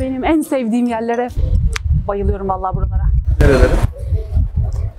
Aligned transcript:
Benim 0.00 0.24
en 0.24 0.40
sevdiğim 0.40 0.86
yerlere 0.86 1.28
bayılıyorum 2.08 2.48
vallahi 2.48 2.76
buralara. 2.76 3.02
Nerelere? 3.40 3.72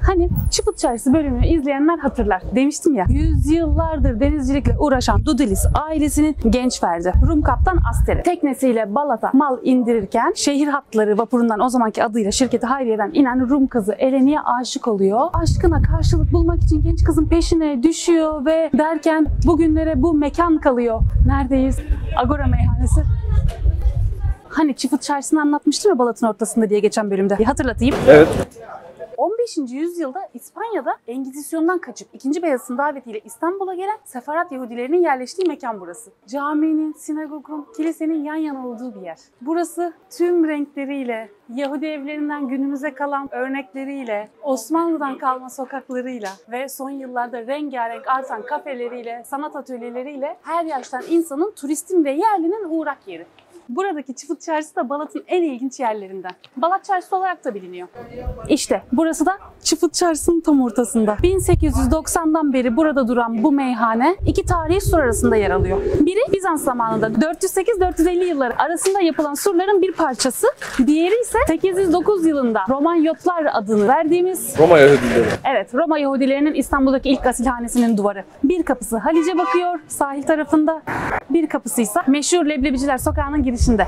Hani 0.01 0.29
Çıpıt 0.51 0.77
Çarşısı 0.77 1.13
bölümünü 1.13 1.47
izleyenler 1.47 1.97
hatırlar. 1.97 2.41
Demiştim 2.55 2.95
ya, 2.95 3.05
yüzyıllardır 3.09 4.19
denizcilikle 4.19 4.75
uğraşan 4.79 5.25
Dudilis 5.25 5.65
ailesinin 5.73 6.35
genç 6.49 6.79
ferdi. 6.79 7.13
Rum 7.27 7.41
kaptan 7.41 7.77
Asteri. 7.91 8.23
Teknesiyle 8.23 8.95
Balat'a 8.95 9.31
mal 9.33 9.57
indirirken 9.63 10.33
şehir 10.35 10.67
hatları 10.67 11.17
vapurundan 11.17 11.59
o 11.59 11.69
zamanki 11.69 12.03
adıyla 12.03 12.31
şirketi 12.31 12.65
Hayriye'den 12.65 13.11
inen 13.13 13.49
Rum 13.49 13.67
kızı 13.67 13.93
Eleni'ye 13.93 14.39
aşık 14.41 14.87
oluyor. 14.87 15.29
Aşkına 15.33 15.81
karşılık 15.81 16.33
bulmak 16.33 16.63
için 16.63 16.81
genç 16.83 17.03
kızın 17.03 17.25
peşine 17.25 17.83
düşüyor 17.83 18.45
ve 18.45 18.69
derken 18.77 19.27
bugünlere 19.45 20.01
bu 20.01 20.13
mekan 20.13 20.59
kalıyor. 20.59 21.01
Neredeyiz? 21.27 21.79
Agora 22.17 22.47
meyhanesi. 22.47 23.01
Hani 24.51 24.75
Çıpıt 24.75 25.01
Çarşısı'nı 25.01 25.41
anlatmıştım 25.41 25.91
ya 25.91 25.97
Balat'ın 25.97 26.27
ortasında 26.27 26.69
diye 26.69 26.79
geçen 26.79 27.11
bölümde. 27.11 27.37
Bir 27.39 27.45
hatırlatayım. 27.45 27.95
Evet. 28.07 28.27
15. 29.17 29.57
yüzyılda 29.71 30.19
İspanya'da 30.33 30.95
Engizisyon'dan 31.07 31.79
kaçıp 31.79 32.07
2. 32.13 32.43
Beyazıt'ın 32.43 32.77
davetiyle 32.77 33.19
İstanbul'a 33.19 33.73
gelen 33.73 33.97
Sefarat 34.05 34.51
Yahudilerinin 34.51 35.01
yerleştiği 35.01 35.47
mekan 35.47 35.81
burası. 35.81 36.11
Caminin, 36.27 36.93
sinagogun, 36.93 37.67
kilisenin 37.77 38.23
yan 38.23 38.35
yana 38.35 38.67
olduğu 38.67 38.95
bir 38.95 39.01
yer. 39.01 39.17
Burası 39.41 39.93
tüm 40.09 40.47
renkleriyle, 40.47 41.29
Yahudi 41.53 41.85
evlerinden 41.85 42.47
günümüze 42.47 42.93
kalan 42.93 43.29
örnekleriyle, 43.31 44.29
Osmanlı'dan 44.43 45.17
kalma 45.17 45.49
sokaklarıyla 45.49 46.29
ve 46.51 46.69
son 46.69 46.89
yıllarda 46.89 47.47
rengarenk 47.47 48.07
artan 48.07 48.41
kafeleriyle, 48.41 49.23
sanat 49.25 49.55
atölyeleriyle 49.55 50.37
her 50.41 50.65
yaştan 50.65 51.03
insanın, 51.09 51.51
turistin 51.51 52.05
ve 52.05 52.11
yerlinin 52.11 52.65
uğrak 52.69 53.07
yeri. 53.07 53.25
Buradaki 53.75 54.15
Çıfıt 54.15 54.41
Çarşısı 54.41 54.75
da 54.75 54.89
Balat'ın 54.89 55.23
en 55.27 55.43
ilginç 55.43 55.79
yerlerinden. 55.79 56.31
Balat 56.57 56.85
Çarşısı 56.85 57.15
olarak 57.15 57.45
da 57.45 57.53
biliniyor. 57.53 57.87
İşte 58.49 58.83
burası 58.91 59.25
da 59.25 59.37
Çıfıt 59.63 59.93
Çarşısı'nın 59.93 60.41
tam 60.41 60.61
ortasında. 60.61 61.13
1890'dan 61.13 62.53
beri 62.53 62.77
burada 62.77 63.07
duran 63.07 63.43
bu 63.43 63.51
meyhane 63.51 64.15
iki 64.25 64.45
tarihi 64.45 64.81
sur 64.81 64.99
arasında 64.99 65.35
yer 65.35 65.51
alıyor. 65.51 65.81
Biri 65.99 66.19
Bizans 66.33 66.63
zamanında 66.63 67.07
408-450 67.07 68.23
yılları 68.25 68.61
arasında 68.61 69.01
yapılan 69.01 69.33
surların 69.33 69.81
bir 69.81 69.91
parçası. 69.91 70.47
Diğeri 70.87 71.21
ise 71.21 71.37
809 71.47 72.25
yılında 72.25 72.61
Romanyotlar 72.69 73.47
adını 73.53 73.87
verdiğimiz 73.87 74.55
Roma 74.59 74.79
Yahudileri. 74.79 75.25
Evet, 75.45 75.75
Roma 75.75 75.99
Yahudilerinin 75.99 76.53
İstanbul'daki 76.53 77.09
ilk 77.09 77.25
asilhanesinin 77.25 77.97
duvarı. 77.97 78.23
Bir 78.43 78.63
kapısı 78.63 78.97
Halice 78.97 79.37
bakıyor, 79.37 79.79
sahil 79.87 80.23
tarafında. 80.23 80.81
Bir 81.29 81.47
kapısı 81.49 81.81
ise 81.81 81.99
meşhur 82.07 82.45
Leblebiciler 82.45 82.97
Sokağı'nın 82.97 83.43
girişinde. 83.61 83.87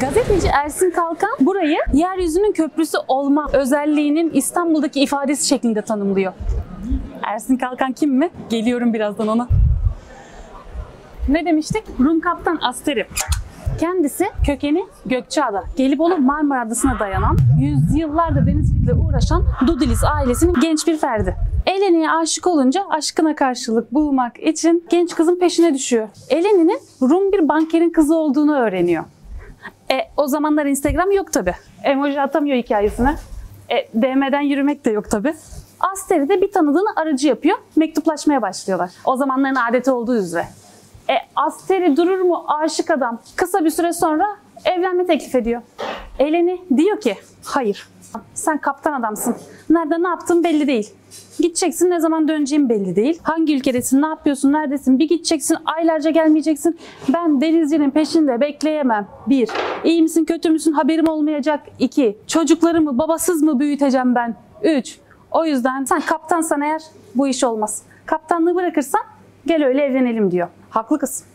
Gazeteci 0.00 0.48
Ersin 0.48 0.90
Kalkan 0.90 1.30
burayı 1.40 1.78
yeryüzünün 1.92 2.52
köprüsü 2.52 2.98
olma 3.08 3.48
özelliğinin 3.52 4.30
İstanbul'daki 4.30 5.00
ifadesi 5.00 5.48
şeklinde 5.48 5.82
tanımlıyor. 5.82 6.32
Ersin 7.22 7.56
Kalkan 7.56 7.92
kim 7.92 8.18
mi? 8.18 8.30
Geliyorum 8.50 8.94
birazdan 8.94 9.28
ona. 9.28 9.48
Ne 11.28 11.44
demiştik? 11.46 11.84
Rum 12.00 12.20
kaptan 12.20 12.58
Asteri. 12.62 13.06
Kendisi 13.80 14.26
kökeni 14.46 14.86
Gökçeada, 15.06 15.64
Gelibolu 15.76 16.18
Marmara 16.18 16.62
Adası'na 16.62 16.98
dayanan, 16.98 17.36
yüzyıllardır 17.60 18.46
denizcilikle 18.46 18.94
uğraşan 18.94 19.44
Dudilis 19.66 20.04
ailesinin 20.04 20.54
genç 20.60 20.86
bir 20.86 20.98
ferdi. 20.98 21.36
Eleni'ye 21.66 22.10
aşık 22.10 22.46
olunca 22.46 22.84
aşkına 22.90 23.34
karşılık 23.34 23.94
bulmak 23.94 24.40
için 24.40 24.84
genç 24.90 25.14
kızın 25.14 25.38
peşine 25.38 25.74
düşüyor. 25.74 26.08
Eleni'nin 26.28 26.80
Rum 27.02 27.32
bir 27.32 27.48
bankerin 27.48 27.90
kızı 27.90 28.16
olduğunu 28.16 28.56
öğreniyor. 28.56 29.04
E, 29.90 29.94
o 30.16 30.26
zamanlar 30.26 30.66
Instagram 30.66 31.10
yok 31.10 31.32
tabi. 31.32 31.54
Emoji 31.84 32.20
atamıyor 32.20 32.56
hikayesine. 32.56 33.14
E, 33.70 34.02
DM'den 34.02 34.40
yürümek 34.40 34.84
de 34.84 34.90
yok 34.90 35.10
tabi. 35.10 35.34
Asteri 35.80 36.28
de 36.28 36.42
bir 36.42 36.52
tanıdığını 36.52 36.88
aracı 36.96 37.28
yapıyor. 37.28 37.58
Mektuplaşmaya 37.76 38.42
başlıyorlar. 38.42 38.90
O 39.04 39.16
zamanların 39.16 39.54
adeti 39.70 39.90
olduğu 39.90 40.16
üzere. 40.16 40.46
E, 41.10 41.14
Asteri 41.36 41.96
durur 41.96 42.20
mu 42.20 42.44
aşık 42.62 42.90
adam? 42.90 43.20
Kısa 43.36 43.64
bir 43.64 43.70
süre 43.70 43.92
sonra 43.92 44.26
evlenme 44.64 45.06
teklif 45.06 45.34
ediyor. 45.34 45.62
Eleni 46.18 46.60
diyor 46.76 47.00
ki 47.00 47.16
hayır 47.44 47.88
sen 48.34 48.58
kaptan 48.58 49.00
adamsın. 49.00 49.36
Nerede 49.70 50.02
ne 50.02 50.08
yaptığın 50.08 50.44
belli 50.44 50.66
değil. 50.66 50.92
Gideceksin 51.38 51.90
ne 51.90 52.00
zaman 52.00 52.28
döneceğin 52.28 52.68
belli 52.68 52.96
değil. 52.96 53.18
Hangi 53.22 53.56
ülkedesin, 53.56 54.02
ne 54.02 54.06
yapıyorsun, 54.06 54.52
neredesin? 54.52 54.98
Bir 54.98 55.08
gideceksin, 55.08 55.56
aylarca 55.64 56.10
gelmeyeceksin. 56.10 56.78
Ben 57.08 57.40
denizcinin 57.40 57.90
peşinde 57.90 58.40
bekleyemem. 58.40 59.06
Bir, 59.26 59.48
iyi 59.84 60.02
misin, 60.02 60.24
kötü 60.24 60.50
müsün 60.50 60.72
haberim 60.72 61.08
olmayacak. 61.08 61.60
İki, 61.78 62.18
çocuklarımı 62.26 62.98
babasız 62.98 63.42
mı 63.42 63.60
büyüteceğim 63.60 64.14
ben? 64.14 64.36
Üç, 64.62 64.98
o 65.30 65.44
yüzden 65.44 65.84
sen 65.84 66.00
kaptansan 66.00 66.60
eğer 66.60 66.82
bu 67.14 67.28
iş 67.28 67.44
olmaz. 67.44 67.82
Kaptanlığı 68.06 68.54
bırakırsan 68.54 69.02
gel 69.46 69.64
öyle 69.66 69.82
evlenelim 69.82 70.30
diyor. 70.30 70.48
Haklı 70.70 70.98
kız. 70.98 71.33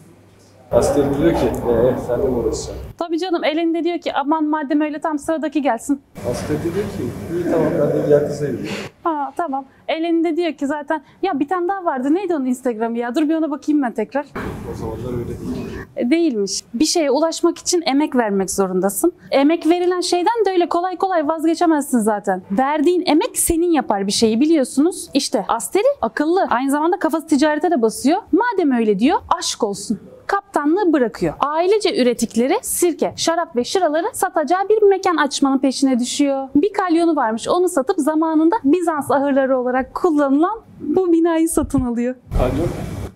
Asker 0.72 1.04
diyor 1.20 1.32
ki, 1.34 1.46
ee, 1.70 1.96
sen 2.08 2.22
de 2.24 2.28
mi 2.28 2.36
uğraşacaksın? 2.36 2.76
Tabii 2.98 3.20
canım 3.20 3.44
elinde 3.44 3.84
diyor 3.84 4.00
ki 4.00 4.14
aman 4.14 4.44
madem 4.44 4.82
öyle 4.82 5.00
tam 5.00 5.20
sıradaki 5.20 5.62
gelsin. 5.62 6.02
De 6.50 6.64
diyor 6.64 6.74
ki, 6.74 7.04
iyi 7.34 7.52
tamam 7.52 7.68
ben 7.82 8.12
de 8.12 8.28
kıza 8.28 8.46
yürüyorum. 8.46 8.76
Ha 9.04 9.34
tamam. 9.38 9.66
Elinde 9.88 10.36
diyor 10.38 10.54
ki 10.54 10.68
zaten 10.68 11.02
ya 11.22 11.40
bir 11.40 11.48
tane 11.48 11.68
daha 11.68 11.86
vardı. 11.86 12.14
Neydi 12.14 12.36
onun 12.36 12.46
Instagram'ı 12.46 12.98
ya? 12.98 13.16
Dur 13.16 13.30
bir 13.30 13.36
ona 13.36 13.52
bakayım 13.52 13.82
ben 13.82 13.92
tekrar. 13.94 14.26
O 14.74 14.78
zamanlar 14.78 15.14
öyle 15.20 15.28
değil. 15.28 15.68
E, 15.96 16.10
Değilmiş. 16.10 16.64
Bir 16.74 16.86
şeye 16.86 17.12
ulaşmak 17.12 17.58
için 17.58 17.84
emek 17.86 18.16
vermek 18.16 18.52
zorundasın. 18.52 19.14
Emek 19.32 19.68
verilen 19.68 20.02
şeyden 20.02 20.46
de 20.46 20.50
öyle 20.52 20.70
kolay 20.70 20.98
kolay 20.98 21.28
vazgeçemezsin 21.28 22.00
zaten. 22.00 22.42
Verdiğin 22.52 23.04
emek 23.06 23.38
senin 23.38 23.72
yapar 23.72 24.08
bir 24.08 24.12
şeyi 24.12 24.40
biliyorsunuz. 24.40 25.10
İşte 25.14 25.46
Asteri 25.48 25.84
akıllı. 26.02 26.48
Aynı 26.50 26.72
zamanda 26.72 27.00
kafası 27.00 27.28
ticarete 27.28 27.72
de 27.72 27.82
basıyor. 27.82 28.22
Madem 28.32 28.72
öyle 28.72 29.00
diyor 29.00 29.20
aşk 29.38 29.64
olsun 29.64 30.00
kaptanlığı 30.30 30.94
bırakıyor. 30.94 31.34
Ailece 31.40 32.02
ürettikleri 32.02 32.58
sirke, 32.62 33.14
şarap 33.16 33.56
ve 33.56 33.64
şıraları 33.64 34.06
satacağı 34.14 34.70
bir 34.70 34.82
mekan 34.82 35.18
açmanın 35.18 35.60
peşine 35.60 36.00
düşüyor. 36.00 36.48
Bir 36.56 36.74
kalyonu 36.74 37.16
varmış 37.16 37.48
onu 37.48 37.70
satıp 37.70 38.00
zamanında 38.00 38.56
Bizans 38.64 39.12
ahırları 39.12 39.58
olarak 39.58 39.96
kullanılan 39.96 40.60
bu 40.80 41.12
binayı 41.12 41.50
satın 41.50 41.82
alıyor. 41.82 42.16
Kalyon, 42.38 42.68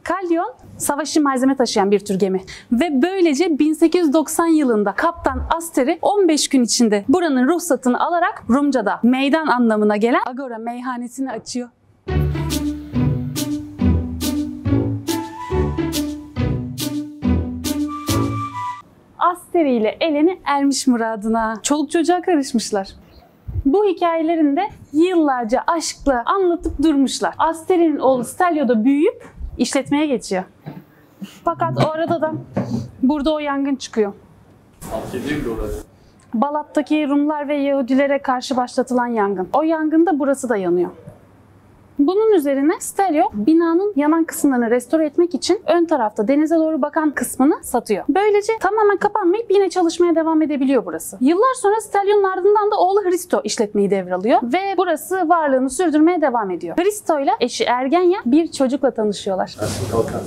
Kalyon 0.03 0.53
savaşçı 0.77 1.21
malzeme 1.21 1.55
taşıyan 1.55 1.91
bir 1.91 1.99
tür 1.99 2.19
gemi. 2.19 2.41
Ve 2.71 3.01
böylece 3.01 3.59
1890 3.59 4.47
yılında 4.47 4.91
kaptan 4.91 5.41
Asteri 5.57 5.99
15 6.01 6.47
gün 6.47 6.63
içinde 6.63 7.05
buranın 7.09 7.47
ruhsatını 7.47 7.99
alarak 8.07 8.43
Rumca'da 8.49 8.99
meydan 9.03 9.47
anlamına 9.47 9.97
gelen 9.97 10.21
Agora 10.25 10.57
meyhanesini 10.57 11.31
açıyor. 11.31 11.69
Asteri 19.63 19.75
ile 19.75 19.97
Eleni 19.99 20.39
ermiş 20.45 20.87
muradına. 20.87 21.53
Çoluk 21.63 21.91
çocuğa 21.91 22.21
karışmışlar. 22.21 22.87
Bu 23.65 23.85
hikayelerini 23.85 24.55
de 24.55 24.69
yıllarca 24.93 25.63
aşkla 25.67 26.23
anlatıp 26.25 26.83
durmuşlar. 26.83 27.35
Asteri'nin 27.37 27.97
oğlu 27.97 28.23
Stelio 28.23 28.67
da 28.67 28.83
büyüyüp 28.85 29.23
işletmeye 29.57 30.07
geçiyor. 30.07 30.43
Fakat 31.43 31.85
o 31.85 31.89
arada 31.89 32.21
da 32.21 32.33
burada 33.03 33.33
o 33.33 33.39
yangın 33.39 33.75
çıkıyor. 33.75 34.13
Balat'taki 36.33 37.07
Rumlar 37.07 37.47
ve 37.47 37.55
Yahudilere 37.55 38.21
karşı 38.21 38.57
başlatılan 38.57 39.07
yangın. 39.07 39.49
O 39.53 39.63
yangında 39.63 40.19
burası 40.19 40.49
da 40.49 40.57
yanıyor. 40.57 40.89
Bunun 42.07 42.33
üzerine 42.33 42.73
Stelio 42.79 43.29
binanın 43.33 43.93
yanan 43.95 44.23
kısımlarını 44.23 44.69
restore 44.69 45.05
etmek 45.05 45.35
için 45.35 45.61
ön 45.67 45.85
tarafta 45.85 46.27
denize 46.27 46.55
doğru 46.55 46.81
bakan 46.81 47.11
kısmını 47.11 47.63
satıyor. 47.63 48.03
Böylece 48.09 48.53
tamamen 48.59 48.97
kapanmayıp 48.97 49.51
yine 49.51 49.69
çalışmaya 49.69 50.15
devam 50.15 50.41
edebiliyor 50.41 50.85
burası. 50.85 51.17
Yıllar 51.21 51.53
sonra 51.55 51.81
Stelio'nun 51.81 52.23
ardından 52.23 52.71
da 52.71 52.75
oğlu 52.77 53.03
Hristo 53.03 53.41
işletmeyi 53.43 53.89
devralıyor 53.89 54.39
ve 54.43 54.75
burası 54.77 55.29
varlığını 55.29 55.69
sürdürmeye 55.69 56.21
devam 56.21 56.51
ediyor. 56.51 56.77
Hristo 56.77 57.19
ile 57.19 57.31
eşi 57.39 57.63
Ergenya 57.63 58.19
bir 58.25 58.51
çocukla 58.51 58.91
tanışıyorlar. 58.91 59.55
Kalkan. 59.91 60.21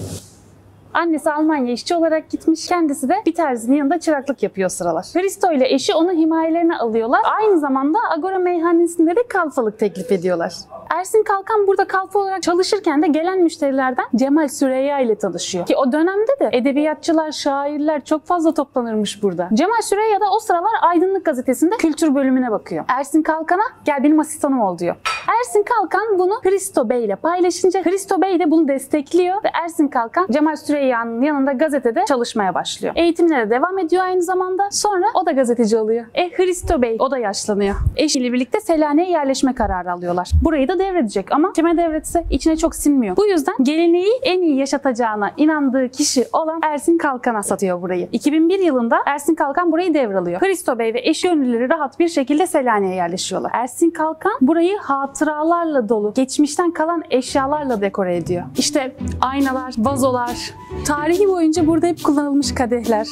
Annesi 0.96 1.32
Almanya 1.32 1.72
işçi 1.72 1.94
olarak 1.94 2.31
gitmiş. 2.31 2.69
Kendisi 2.69 3.08
de 3.08 3.14
bir 3.26 3.34
terzinin 3.34 3.76
yanında 3.76 4.00
çıraklık 4.00 4.43
yapıyor 4.43 4.69
sıralar. 4.69 5.06
Hristo 5.12 5.52
ile 5.52 5.75
eşi 5.75 5.94
onu 5.94 6.12
himayelerine 6.12 6.78
alıyorlar. 6.78 7.20
Aynı 7.40 7.58
zamanda 7.58 7.98
Agora 8.10 8.38
meyhanesinde 8.38 9.16
de 9.16 9.28
kalfalık 9.28 9.78
teklif 9.78 10.12
ediyorlar. 10.12 10.54
Ersin 10.90 11.22
Kalkan 11.22 11.66
burada 11.66 11.87
kalfa 11.87 12.19
olarak 12.19 12.43
çalışırken 12.43 13.02
de 13.02 13.06
gelen 13.06 13.43
müşterilerden 13.43 14.04
Cemal 14.16 14.48
Süreyya 14.48 15.00
ile 15.00 15.14
tanışıyor. 15.14 15.66
Ki 15.66 15.76
o 15.76 15.93
dönemde 15.93 16.40
de 16.40 16.48
edebiyatçılar, 16.52 17.32
şairler 17.32 18.04
çok 18.04 18.26
fazla 18.26 18.54
toplanırmış 18.54 19.22
burada. 19.22 19.49
Cemal 19.54 19.82
Süreyya 19.82 20.20
da 20.20 20.31
o 20.37 20.38
sıralar 20.38 20.72
Aydınlık 20.82 21.25
Gazetesi'nde 21.25 21.76
kültür 21.76 22.14
bölümüne 22.14 22.50
bakıyor. 22.50 22.84
Ersin 22.88 23.22
Kalkan'a 23.22 23.64
gel 23.84 24.02
benim 24.04 24.20
asistanım 24.20 24.60
ol 24.60 24.78
diyor. 24.78 24.96
Ersin 25.28 25.62
Kalkan 25.62 26.19
bunu 26.19 26.40
Hristo 26.43 26.88
Bey 26.88 27.05
ile 27.05 27.17
paylaşınca 27.17 27.84
Hristo 27.84 28.23
Bey 28.23 28.40
de 28.40 28.50
bunu 28.50 28.69
destekliyor 28.69 29.44
ve 29.44 29.49
Ersin 29.62 29.88
Kalkan 29.88 30.26
Cemal 30.31 30.56
Süreyya 30.56 30.82
Reyyan'ın 30.82 31.23
yanında 31.23 31.52
gazetede 31.52 32.05
çalışmaya 32.08 32.55
başlıyor. 32.55 32.94
Eğitimine 32.96 33.46
de 33.46 33.50
devam 33.50 33.78
ediyor 33.78 34.02
aynı 34.02 34.23
zamanda. 34.23 34.69
Sonra 34.70 35.06
o 35.14 35.26
da 35.26 35.32
gazeteci 35.32 35.76
oluyor. 35.76 36.05
E 36.14 36.31
Hristo 36.37 36.82
Bey 36.82 36.96
o 36.99 37.11
da 37.11 37.19
yaşlanıyor. 37.19 37.75
Eşiyle 37.96 38.32
birlikte 38.32 38.61
Selanik'e 38.61 39.11
yerleşme 39.11 39.55
kararı 39.55 39.93
alıyorlar. 39.93 40.31
Burayı 40.43 40.69
da 40.69 40.78
devredecek 40.78 41.32
ama 41.32 41.52
kime 41.52 41.76
devretse 41.76 42.25
içine 42.31 42.56
çok 42.56 42.75
sinmiyor. 42.75 43.17
Bu 43.17 43.26
yüzden 43.26 43.55
geleneği 43.62 44.12
en 44.23 44.43
iyi 44.43 44.56
yaşatacağına 44.56 45.31
inandığı 45.37 45.88
kişi 45.88 46.25
olan 46.32 46.61
Ersin 46.62 46.99
Kalkan'a 46.99 47.43
satıyor 47.43 47.82
burayı. 47.82 48.08
2001 48.12 48.58
yılında 48.58 48.99
Ersin 49.06 49.34
Kalkan 49.34 49.73
burayı 49.73 49.94
devralıyor. 49.94 50.40
Hristo 50.40 50.78
Bey 50.78 50.94
ve 50.94 51.00
eşi 51.05 51.28
ünlüleri 51.28 51.69
rahat 51.70 51.99
bir 51.99 52.08
şekilde 52.08 52.46
Selanik'e 52.46 52.94
yerleşiyorlar. 52.94 53.50
Ersin 53.55 53.90
Kalkan 53.90 54.32
burayı 54.40 54.76
hatıralarla 55.16 55.88
dolu, 55.88 56.14
geçmişten 56.14 56.70
kalan 56.70 57.02
eşyalarla 57.10 57.80
dekore 57.80 58.16
ediyor. 58.16 58.44
İşte 58.56 58.96
aynalar, 59.20 59.74
vazolar, 59.78 60.54
tarihi 60.84 61.28
boyunca 61.28 61.66
burada 61.66 61.86
hep 61.86 62.04
kullanılmış 62.04 62.54
kadehler, 62.54 63.08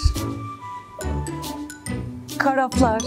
karaflar, 2.39 3.03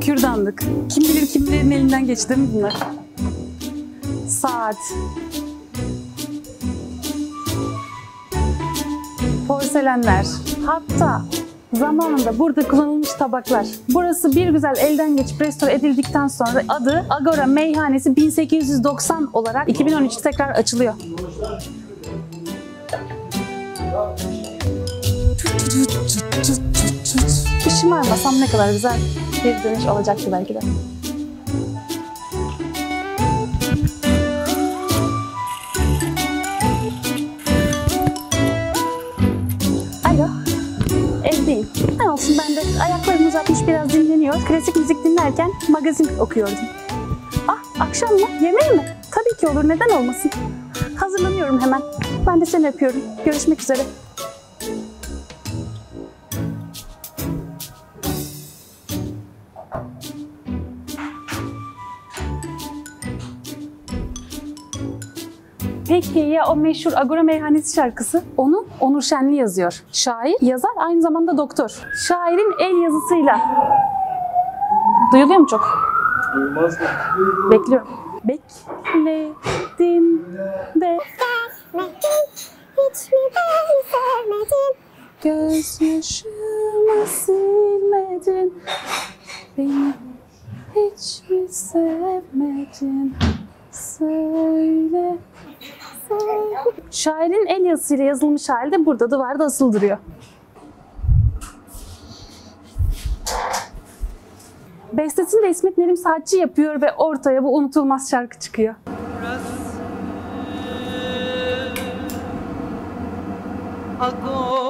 kürdanlık. 0.00 0.62
Kim 0.88 1.04
bilir 1.04 1.26
kimlerin 1.26 1.70
elinden 1.70 2.06
geçti 2.06 2.28
değil 2.28 2.40
mi 2.40 2.48
bunlar? 2.54 2.74
Saat. 4.28 4.76
Porselenler. 9.48 10.26
Hatta 10.66 11.22
zamanında 11.74 12.38
burada 12.38 12.68
kullanılmış 12.68 13.12
tabaklar. 13.12 13.66
Burası 13.88 14.36
bir 14.36 14.48
güzel 14.48 14.74
elden 14.76 15.16
geçip 15.16 15.40
restore 15.40 15.72
edildikten 15.72 16.28
sonra 16.28 16.62
adı 16.68 17.06
Agora 17.10 17.46
Meyhanesi 17.46 18.16
1890 18.16 19.30
olarak 19.32 19.68
2013'te 19.68 20.30
tekrar 20.30 20.50
açılıyor. 20.50 20.94
Bir 27.64 27.70
şımarmasam 27.70 28.40
ne 28.40 28.46
kadar 28.46 28.72
güzel 28.72 28.98
bir 29.44 29.64
dönüş 29.64 29.86
olacaktı 29.86 30.32
belki 30.32 30.54
de. 30.54 30.60
Ayaklarımı 42.82 43.28
uzatmış 43.28 43.58
biraz 43.66 43.92
dinleniyor. 43.92 44.34
Klasik 44.48 44.76
müzik 44.76 45.04
dinlerken 45.04 45.50
magazin 45.68 46.18
okuyordum. 46.18 46.64
Ah 47.48 47.80
akşam 47.80 48.14
mı? 48.14 48.28
Yemeği 48.42 48.70
mi? 48.70 48.96
Tabii 49.10 49.40
ki 49.40 49.48
olur 49.48 49.68
neden 49.68 49.88
olmasın. 49.88 50.30
Hazırlanıyorum 50.96 51.60
hemen. 51.60 51.82
Ben 52.26 52.40
de 52.40 52.46
seni 52.46 52.68
öpüyorum. 52.68 53.00
Görüşmek 53.24 53.60
üzere. 53.60 53.80
Peki 65.88 66.18
ya 66.18 66.46
o 66.46 66.56
meşhur 66.56 66.92
Agora 66.96 67.22
Meyhanesi 67.22 67.74
şarkısı? 67.74 68.22
Onu 68.36 68.66
Onur 68.80 69.02
Şenli 69.02 69.36
yazıyor. 69.36 69.82
Şair, 69.92 70.36
yazar 70.40 70.70
aynı 70.76 71.02
zamanda 71.02 71.36
doktor. 71.36 71.70
Şairin 72.08 72.54
el 72.60 72.82
yazısıyla. 72.82 73.40
Duyuluyor 75.12 75.38
mu 75.38 75.46
çok? 75.46 75.78
Duymaz 76.34 76.80
mı? 76.80 76.86
Bekliyorum. 77.50 77.88
Bekledim 78.24 80.24
de 80.76 80.98
Hiç 82.76 83.12
mi 83.12 83.18
beni 83.34 83.82
sevmedin? 83.90 84.74
gözyaşımı 85.22 87.06
silmedin. 87.06 88.62
Beni 89.58 89.92
hiç 90.74 91.30
mi 91.30 91.48
sevmedin? 91.48 93.16
Söyle. 93.70 95.16
Şairin 96.90 97.46
el 97.46 97.64
yazısıyla 97.64 98.04
yazılmış 98.04 98.48
halde 98.48 98.86
burada 98.86 99.10
duvarda 99.10 99.44
asılı 99.44 99.72
duruyor. 99.72 99.98
Bestesini 104.92 105.42
de 105.42 105.50
İsmet 105.50 105.78
Nedim 105.78 105.96
Saatçi 105.96 106.36
yapıyor 106.36 106.82
ve 106.82 106.92
ortaya 106.92 107.44
bu 107.44 107.56
unutulmaz 107.56 108.10
şarkı 108.10 108.38
çıkıyor. 108.38 108.74
agora 114.04 114.63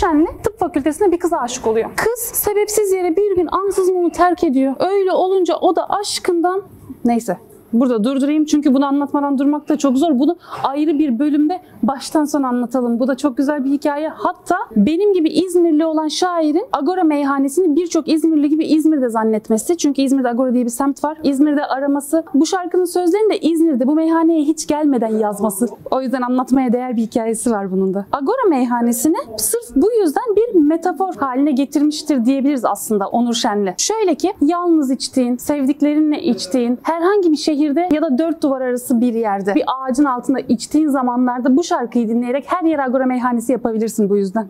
Şenli 0.00 0.26
tıp 0.42 0.58
fakültesine 0.58 1.12
bir 1.12 1.18
kıza 1.18 1.38
aşık 1.38 1.66
oluyor. 1.66 1.90
Kız 1.96 2.20
sebepsiz 2.20 2.92
yere 2.92 3.16
bir 3.16 3.36
gün 3.36 3.48
ansızın 3.52 3.94
onu 3.94 4.12
terk 4.12 4.44
ediyor. 4.44 4.74
Öyle 4.78 5.12
olunca 5.12 5.56
o 5.56 5.76
da 5.76 5.90
aşkından 5.90 6.62
neyse 7.04 7.36
Burada 7.72 8.04
durdurayım 8.04 8.44
çünkü 8.44 8.74
bunu 8.74 8.86
anlatmadan 8.86 9.38
durmak 9.38 9.68
da 9.68 9.78
çok 9.78 9.98
zor. 9.98 10.18
Bunu 10.18 10.36
ayrı 10.64 10.98
bir 10.98 11.18
bölümde 11.18 11.60
baştan 11.82 12.24
sona 12.24 12.48
anlatalım. 12.48 12.98
Bu 12.98 13.08
da 13.08 13.16
çok 13.16 13.36
güzel 13.36 13.64
bir 13.64 13.70
hikaye. 13.70 14.08
Hatta 14.08 14.56
benim 14.76 15.12
gibi 15.12 15.28
İzmirli 15.28 15.84
olan 15.84 16.08
şairin 16.08 16.66
Agora 16.72 17.04
meyhanesini 17.04 17.76
birçok 17.76 18.08
İzmirli 18.08 18.48
gibi 18.48 18.64
İzmir'de 18.64 19.08
zannetmesi. 19.08 19.76
Çünkü 19.76 20.02
İzmir'de 20.02 20.28
Agora 20.28 20.54
diye 20.54 20.64
bir 20.64 20.70
semt 20.70 21.04
var. 21.04 21.18
İzmir'de 21.22 21.66
araması. 21.66 22.24
Bu 22.34 22.46
şarkının 22.46 22.84
sözlerini 22.84 23.32
de 23.32 23.38
İzmir'de 23.38 23.86
bu 23.86 23.94
meyhaneye 23.94 24.42
hiç 24.42 24.66
gelmeden 24.66 25.18
yazması. 25.18 25.68
O 25.90 26.02
yüzden 26.02 26.22
anlatmaya 26.22 26.72
değer 26.72 26.96
bir 26.96 27.02
hikayesi 27.02 27.50
var 27.50 27.72
bunun 27.72 27.94
da. 27.94 28.06
Agora 28.12 28.48
meyhanesini 28.48 29.16
sırf 29.36 29.76
bu 29.76 29.88
yüzden 30.00 30.36
bir 30.36 30.60
metafor 30.60 31.14
haline 31.14 31.52
getirmiştir 31.52 32.24
diyebiliriz 32.24 32.64
aslında 32.64 33.08
Onur 33.08 33.34
Şen'le. 33.34 33.74
Şöyle 33.78 34.14
ki 34.14 34.32
yalnız 34.40 34.90
içtiğin, 34.90 35.36
sevdiklerinle 35.36 36.22
içtiğin, 36.22 36.78
herhangi 36.82 37.32
bir 37.32 37.36
şehirde 37.56 37.88
ya 37.92 38.02
da 38.02 38.18
dört 38.18 38.42
duvar 38.42 38.60
arası 38.60 39.00
bir 39.00 39.14
yerde, 39.14 39.54
bir 39.54 39.64
ağacın 39.66 40.04
altında 40.04 40.40
içtiğin 40.40 40.88
zamanlarda 40.88 41.56
bu 41.56 41.64
şarkıyı 41.64 42.08
dinleyerek 42.08 42.44
her 42.46 42.64
yere 42.64 42.82
Agora 42.82 43.06
meyhanesi 43.06 43.52
yapabilirsin 43.52 44.10
bu 44.10 44.16
yüzden. 44.16 44.48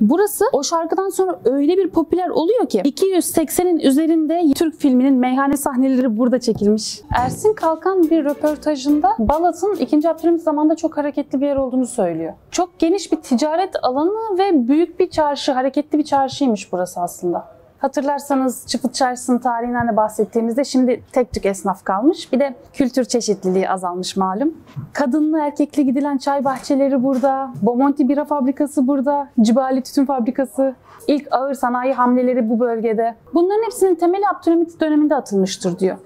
Burası 0.00 0.44
o 0.52 0.62
şarkıdan 0.62 1.08
sonra 1.08 1.40
öyle 1.44 1.76
bir 1.76 1.90
popüler 1.90 2.28
oluyor 2.28 2.68
ki 2.68 2.78
280'in 2.78 3.78
üzerinde 3.78 4.52
Türk 4.54 4.74
filminin 4.74 5.14
meyhane 5.14 5.56
sahneleri 5.56 6.18
burada 6.18 6.40
çekilmiş. 6.40 7.00
Ersin 7.16 7.54
Kalkan 7.54 8.10
bir 8.10 8.24
röportajında 8.24 9.10
Balat'ın 9.18 9.74
2. 9.74 10.08
Abdülhamit 10.08 10.42
zamanında 10.42 10.76
çok 10.76 10.96
hareketli 10.96 11.40
bir 11.40 11.46
yer 11.46 11.56
olduğunu 11.56 11.86
söylüyor. 11.86 12.32
Çok 12.50 12.78
geniş 12.78 13.12
bir 13.12 13.16
ticaret 13.16 13.84
alanı 13.84 14.38
ve 14.38 14.68
büyük 14.68 15.00
bir 15.00 15.10
çarşı, 15.10 15.52
hareketli 15.52 15.98
bir 15.98 16.04
çarşıymış 16.04 16.72
burası 16.72 17.00
aslında. 17.00 17.53
Hatırlarsanız 17.84 18.66
Çıfıt 18.66 18.94
Çarşısı'nın 18.94 19.38
tarihinden 19.38 19.88
de 19.88 19.96
bahsettiğimizde 19.96 20.64
şimdi 20.64 21.02
tek 21.12 21.32
tük 21.32 21.46
esnaf 21.46 21.84
kalmış. 21.84 22.32
Bir 22.32 22.40
de 22.40 22.54
kültür 22.72 23.04
çeşitliliği 23.04 23.70
azalmış 23.70 24.16
malum. 24.16 24.54
Kadınlı 24.92 25.38
erkekli 25.38 25.84
gidilen 25.84 26.18
çay 26.18 26.44
bahçeleri 26.44 27.02
burada. 27.02 27.50
Bomonti 27.62 28.08
Bira 28.08 28.24
Fabrikası 28.24 28.86
burada. 28.86 29.28
Cibali 29.40 29.82
Tütün 29.82 30.04
Fabrikası. 30.04 30.74
İlk 31.06 31.28
ağır 31.30 31.54
sanayi 31.54 31.94
hamleleri 31.94 32.50
bu 32.50 32.60
bölgede. 32.60 33.14
Bunların 33.34 33.64
hepsinin 33.64 33.94
temeli 33.94 34.28
Abdülhamit 34.28 34.80
döneminde 34.80 35.14
atılmıştır 35.14 35.78
diyor. 35.78 35.96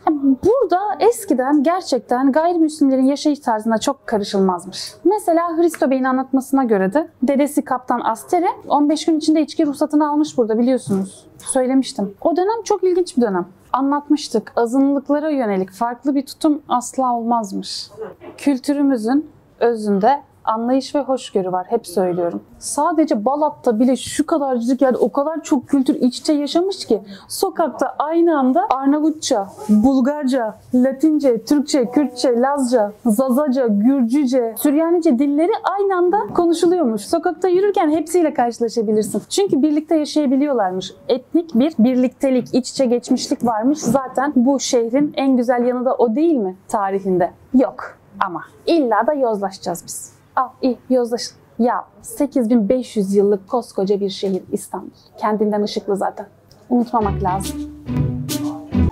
Burada 0.44 0.80
eskiden 1.00 1.62
gerçekten 1.62 2.32
gayrimüslimlerin 2.32 3.04
yaşayış 3.04 3.38
tarzına 3.38 3.78
çok 3.78 4.06
karışılmazmış. 4.06 4.94
Mesela 5.04 5.56
Hristo 5.56 5.90
Bey'in 5.90 6.04
anlatmasına 6.04 6.64
göre 6.64 6.92
de 6.92 7.08
dedesi 7.22 7.62
Kaptan 7.62 8.00
Astere 8.00 8.48
15 8.68 9.04
gün 9.04 9.18
içinde 9.18 9.40
içki 9.40 9.66
ruhsatını 9.66 10.10
almış 10.10 10.38
burada 10.38 10.58
biliyorsunuz. 10.58 11.28
Söylemiştim. 11.68 12.14
O 12.20 12.36
dönem 12.36 12.62
çok 12.64 12.84
ilginç 12.84 13.16
bir 13.16 13.22
dönem. 13.22 13.46
Anlatmıştık. 13.72 14.52
Azınlıklara 14.56 15.30
yönelik 15.30 15.70
farklı 15.70 16.14
bir 16.14 16.26
tutum 16.26 16.62
asla 16.68 17.14
olmazmış. 17.14 17.90
Kültürümüzün 18.36 19.30
özünde 19.60 20.22
anlayış 20.48 20.94
ve 20.94 21.00
hoşgörü 21.00 21.52
var. 21.52 21.66
Hep 21.70 21.86
söylüyorum. 21.86 22.42
Sadece 22.58 23.24
Balat'ta 23.24 23.80
bile 23.80 23.96
şu 23.96 24.26
kadarcık 24.26 24.82
yerde 24.82 24.98
o 24.98 25.12
kadar 25.12 25.42
çok 25.42 25.68
kültür 25.68 25.94
iç 25.94 26.18
içe 26.18 26.32
yaşamış 26.32 26.86
ki 26.86 27.00
sokakta 27.28 27.94
aynı 27.98 28.38
anda 28.38 28.66
Arnavutça, 28.70 29.48
Bulgarca, 29.68 30.54
Latince, 30.74 31.44
Türkçe, 31.44 31.84
Kürtçe, 31.84 32.40
Lazca, 32.40 32.92
Zazaca, 33.06 33.66
Gürcüce, 33.66 34.54
Süryanice 34.58 35.18
dilleri 35.18 35.52
aynı 35.62 35.96
anda 35.96 36.18
konuşuluyormuş. 36.34 37.02
Sokakta 37.02 37.48
yürürken 37.48 37.90
hepsiyle 37.90 38.34
karşılaşabilirsin. 38.34 39.22
Çünkü 39.28 39.62
birlikte 39.62 39.96
yaşayabiliyorlarmış. 39.96 40.92
Etnik 41.08 41.54
bir 41.54 41.74
birliktelik, 41.78 42.54
iç 42.54 42.70
içe 42.70 42.86
geçmişlik 42.86 43.46
varmış. 43.46 43.78
Zaten 43.78 44.32
bu 44.36 44.60
şehrin 44.60 45.12
en 45.16 45.36
güzel 45.36 45.66
yanı 45.66 45.84
da 45.84 45.94
o 45.94 46.14
değil 46.14 46.36
mi 46.36 46.56
tarihinde? 46.68 47.30
Yok 47.54 47.98
ama 48.20 48.42
illa 48.66 49.06
da 49.06 49.12
yozlaşacağız 49.12 49.84
biz. 49.86 50.17
Al 50.38 50.48
iyi 50.62 50.78
yozlaşın. 50.90 51.36
Ya 51.58 51.84
8500 52.02 53.14
yıllık 53.14 53.48
koskoca 53.48 54.00
bir 54.00 54.10
şehir 54.10 54.42
İstanbul. 54.52 54.90
Kendinden 55.20 55.62
ışıklı 55.62 55.96
zaten. 55.96 56.26
Unutmamak 56.70 57.22
lazım. 57.22 57.60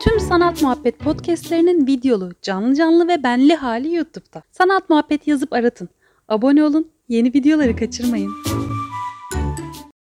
Tüm 0.01 0.21
Sanat 0.21 0.63
Muhabbet 0.63 0.99
podcastlerinin 0.99 1.87
videolu, 1.87 2.31
canlı 2.43 2.75
canlı 2.75 3.09
ve 3.09 3.23
benli 3.23 3.55
hali 3.55 3.95
YouTube'da. 3.95 4.43
Sanat 4.53 4.91
Muhabbet 4.91 5.27
yazıp 5.27 5.53
aratın. 5.53 5.89
Abone 6.29 6.65
olun, 6.65 6.91
yeni 7.09 7.29
videoları 7.29 7.77
kaçırmayın. 7.77 8.31